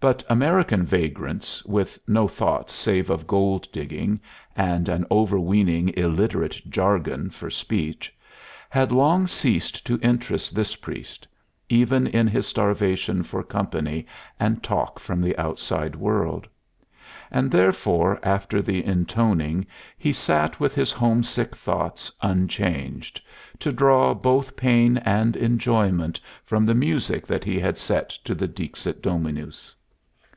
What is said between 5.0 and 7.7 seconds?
overweening illiterate jargon for